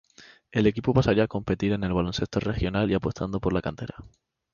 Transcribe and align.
El 0.51 0.65
equipo 0.65 0.95
pasaría 0.95 1.25
a 1.25 1.27
competir 1.27 1.73
en 1.73 1.83
el 1.83 1.93
baloncesto 1.93 2.39
regional 2.39 2.89
y 2.89 2.95
apostando 2.95 3.39
por 3.39 3.53
la 3.53 3.61
cantera. 3.61 3.97